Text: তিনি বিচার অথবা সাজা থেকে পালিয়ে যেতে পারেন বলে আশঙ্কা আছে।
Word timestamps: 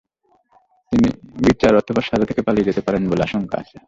তিনি 0.91 1.07
বিচার 1.47 1.73
অথবা 1.75 2.01
সাজা 2.01 2.25
থেকে 2.25 2.41
পালিয়ে 2.41 2.67
যেতে 2.69 2.81
পারেন 2.81 3.03
বলে 3.09 3.21
আশঙ্কা 3.23 3.55
আছে। 3.61 3.75